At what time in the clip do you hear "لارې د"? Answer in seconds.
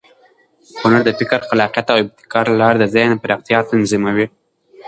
2.61-2.85